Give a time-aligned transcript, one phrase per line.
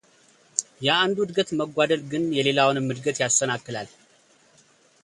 [0.85, 3.89] የአንዱ ዕድገት መጓደል ግን የሌላውንም ዕድገት ያሰናክላል